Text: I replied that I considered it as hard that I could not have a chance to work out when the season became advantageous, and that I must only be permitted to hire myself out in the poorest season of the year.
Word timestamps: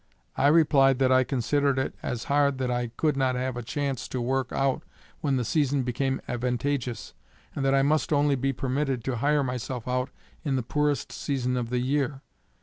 I 0.35 0.47
replied 0.47 0.97
that 0.97 1.11
I 1.11 1.23
considered 1.23 1.77
it 1.77 1.93
as 2.01 2.23
hard 2.23 2.57
that 2.57 2.71
I 2.71 2.87
could 2.97 3.15
not 3.15 3.35
have 3.35 3.55
a 3.55 3.61
chance 3.61 4.07
to 4.07 4.19
work 4.19 4.51
out 4.51 4.81
when 5.19 5.35
the 5.35 5.45
season 5.45 5.83
became 5.83 6.19
advantageous, 6.27 7.13
and 7.55 7.63
that 7.63 7.75
I 7.75 7.83
must 7.83 8.11
only 8.11 8.33
be 8.33 8.51
permitted 8.51 9.03
to 9.03 9.17
hire 9.17 9.43
myself 9.43 9.87
out 9.87 10.09
in 10.43 10.55
the 10.55 10.63
poorest 10.63 11.11
season 11.11 11.55
of 11.55 11.69
the 11.69 11.77
year. 11.77 12.23